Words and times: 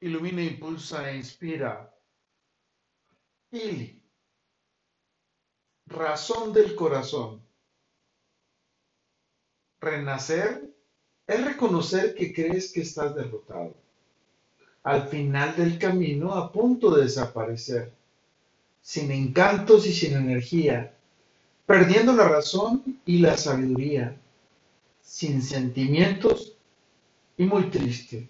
ilumina, 0.00 0.42
impulsa 0.42 1.10
e 1.10 1.16
inspira. 1.16 1.92
Ili, 3.52 4.00
razón 5.86 6.52
del 6.52 6.74
corazón. 6.74 7.42
Renacer 9.80 10.70
es 11.26 11.44
reconocer 11.44 12.14
que 12.14 12.32
crees 12.32 12.72
que 12.72 12.82
estás 12.82 13.14
derrotado, 13.14 13.74
al 14.82 15.08
final 15.08 15.56
del 15.56 15.78
camino 15.78 16.34
a 16.34 16.52
punto 16.52 16.94
de 16.94 17.04
desaparecer, 17.04 17.92
sin 18.82 19.10
encantos 19.10 19.86
y 19.86 19.92
sin 19.92 20.14
energía, 20.14 20.94
perdiendo 21.66 22.12
la 22.12 22.28
razón 22.28 23.00
y 23.06 23.18
la 23.18 23.36
sabiduría, 23.36 24.16
sin 25.02 25.42
sentimientos 25.42 26.56
y 27.36 27.44
muy 27.44 27.64
triste. 27.70 28.28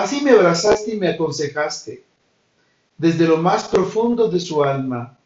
Así 0.00 0.22
me 0.22 0.30
abrazaste 0.30 0.94
y 0.94 0.96
me 0.98 1.08
aconsejaste. 1.08 2.02
Desde 2.96 3.28
lo 3.28 3.36
más 3.36 3.68
profundo 3.68 4.30
de 4.30 4.40
su 4.40 4.64
alma 4.64 5.18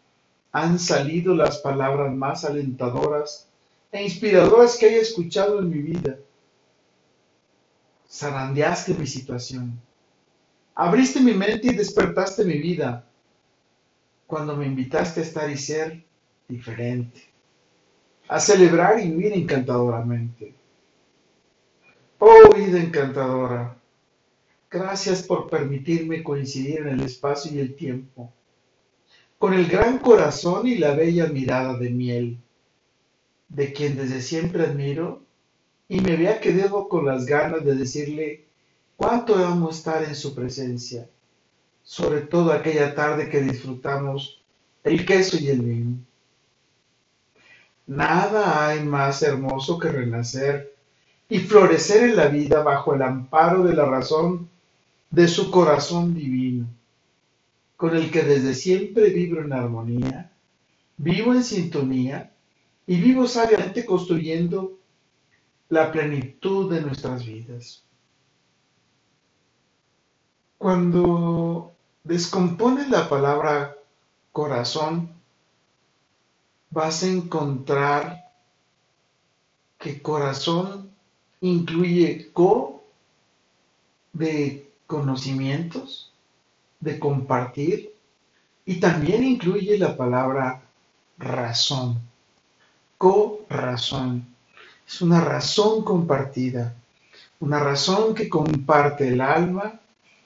han 0.51 0.81
salido 0.81 1.33
las 1.33 1.59
palabras 1.59 2.13
más 2.13 2.45
alentadoras 2.45 3.49
e 3.93 4.03
inspiradoras 4.03 4.77
que 4.77 4.87
haya 4.87 4.99
escuchado 5.01 5.61
en 5.61 5.71
mi 5.71 5.79
vida. 5.79 6.19
Zarandeaste 8.11 8.95
mi 8.95 9.07
situación. 9.07 9.81
Abriste 10.75 11.21
mi 11.21 11.35
mente 11.35 11.69
y 11.69 11.77
despertaste 11.77 12.45
mi 12.45 12.59
vida 12.59 13.07
cuando 14.27 14.57
me 14.57 14.67
invitaste 14.67 15.21
a 15.21 15.23
estar 15.23 15.49
y 15.51 15.57
ser 15.57 16.05
diferente, 16.49 17.23
a 18.27 18.41
celebrar 18.41 18.99
y 18.99 19.09
vivir 19.09 19.35
encantadoramente. 19.35 20.53
Oh 22.19 22.53
vida 22.53 22.81
encantadora, 22.81 23.77
Gracias 24.75 25.23
por 25.23 25.49
permitirme 25.49 26.25
coincidir 26.25 26.81
en 26.81 26.89
el 26.89 27.03
espacio 27.03 27.53
y 27.55 27.61
el 27.61 27.77
tiempo, 27.77 28.33
con 29.39 29.55
el 29.55 29.69
gran 29.69 29.99
corazón 29.99 30.67
y 30.67 30.75
la 30.79 30.97
bella 30.97 31.29
mirada 31.29 31.79
de 31.79 31.91
miel, 31.91 32.39
de 33.49 33.73
quien 33.73 33.97
desde 33.97 34.21
siempre 34.21 34.65
admiro 34.65 35.23
y 35.89 36.01
me 36.01 36.15
había 36.15 36.41
quedado 36.41 36.89
con 36.89 37.07
las 37.07 37.25
ganas 37.25 37.65
de 37.65 37.77
decirle 37.77 38.47
cuánto 38.97 39.37
amo 39.37 39.71
estar 39.71 40.03
en 40.03 40.17
su 40.17 40.35
presencia, 40.35 41.09
sobre 41.85 42.23
todo 42.23 42.51
aquella 42.51 42.97
tarde 42.97 43.29
que 43.29 43.43
disfrutamos 43.43 44.43
el 44.83 45.07
queso 45.07 45.37
y 45.39 45.51
el 45.51 45.63
vino. 45.63 45.99
Nada 47.87 48.67
hay 48.67 48.83
más 48.83 49.23
hermoso 49.23 49.79
que 49.79 49.93
renacer 49.93 50.75
y 51.29 51.39
florecer 51.39 52.11
en 52.11 52.17
la 52.17 52.27
vida 52.27 52.65
bajo 52.65 52.93
el 52.93 53.03
amparo 53.03 53.63
de 53.63 53.75
la 53.75 53.85
razón 53.85 54.53
de 55.15 55.29
su 55.29 55.49
corazón 55.53 56.13
divino, 56.13 56.67
con 57.77 57.97
el 57.97 58.11
que 58.11 58.23
desde 58.23 58.53
siempre 58.53 59.11
vibro 59.11 59.45
en 59.45 59.53
armonía, 59.53 60.33
vivo 60.97 61.33
en 61.33 61.45
sintonía 61.45 62.33
y 62.85 63.01
vivo 63.01 63.29
sabiamente 63.29 63.87
construyendo 63.87 64.77
la 65.69 65.93
plenitud 65.93 66.73
de 66.73 66.81
nuestras 66.81 67.25
vidas. 67.25 67.85
Cuando 70.59 71.73
descompones 72.03 72.91
la 72.91 73.09
palabra 73.09 73.77
corazón, 74.33 75.11
vas 76.71 77.05
a 77.05 77.09
encontrar 77.09 78.33
que 79.79 80.03
corazón 80.03 80.91
incluye 81.41 82.33
co 82.33 82.83
de 84.13 84.64
conocimientos, 84.87 86.13
de 86.81 86.99
compartir 86.99 87.95
y 88.67 88.81
también 88.81 89.25
incluye 89.25 89.79
la 89.79 89.97
palabra 89.97 90.63
razón, 91.19 91.99
co-razón. 92.99 94.27
Es 94.87 95.01
una 95.01 95.21
razón 95.21 95.83
compartida, 95.83 96.75
una 97.41 97.59
razón 97.59 98.15
que 98.15 98.29
comparte 98.29 99.09
el 99.09 99.21
alma, 99.21 99.81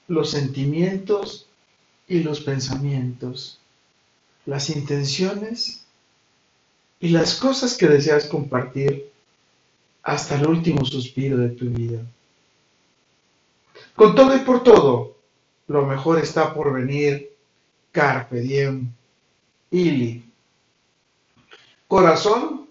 los 0.07 0.31
sentimientos 0.31 1.47
y 2.07 2.23
los 2.23 2.41
pensamientos, 2.41 3.59
las 4.45 4.69
intenciones 4.69 5.85
y 6.99 7.09
las 7.09 7.35
cosas 7.35 7.77
que 7.77 7.87
deseas 7.87 8.25
compartir 8.25 9.09
hasta 10.03 10.35
el 10.35 10.47
último 10.47 10.83
suspiro 10.83 11.37
de 11.37 11.49
tu 11.49 11.65
vida. 11.65 12.01
Con 13.99 14.15
todo 14.15 14.33
y 14.33 14.39
por 14.39 14.63
todo, 14.63 15.17
lo 15.67 15.85
mejor 15.85 16.19
está 16.19 16.53
por 16.53 16.71
venir. 16.71 17.35
Carpe 17.91 18.39
diem. 18.39 18.89
Ili. 19.71 20.23
Corazón 21.85 22.69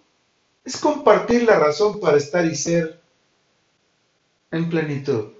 es 0.64 0.80
compartir 0.80 1.42
la 1.42 1.58
razón 1.58 2.00
para 2.00 2.16
estar 2.16 2.46
y 2.46 2.54
ser 2.54 2.98
en 4.50 4.70
plenitud. 4.70 5.32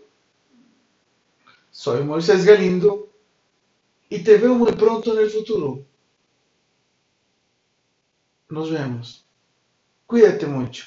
Soy 1.71 2.05
Moisés 2.05 2.45
Galindo 2.45 3.09
y 4.11 4.23
te 4.23 4.37
veo 4.37 4.55
muy 4.57 4.73
pronto 4.73 5.15
en 5.15 5.25
el 5.25 5.31
futuro. 5.31 5.87
Nos 8.51 8.71
vemos. 8.71 9.25
Cuídate 10.07 10.47
mucho. 10.47 10.85